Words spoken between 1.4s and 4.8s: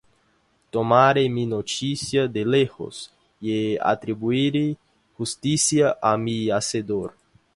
noticia de lejos, Y atribuiré